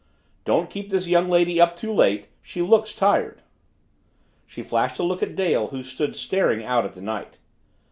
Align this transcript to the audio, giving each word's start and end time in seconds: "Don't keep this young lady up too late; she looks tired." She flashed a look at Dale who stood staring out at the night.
"Don't 0.45 0.71
keep 0.71 0.89
this 0.89 1.05
young 1.07 1.29
lady 1.29 1.61
up 1.61 1.75
too 1.77 1.93
late; 1.93 2.25
she 2.41 2.63
looks 2.63 2.91
tired." 2.95 3.43
She 4.47 4.63
flashed 4.63 4.97
a 4.97 5.03
look 5.03 5.21
at 5.21 5.35
Dale 5.35 5.67
who 5.67 5.83
stood 5.83 6.15
staring 6.15 6.63
out 6.65 6.85
at 6.85 6.93
the 6.93 7.03
night. 7.03 7.37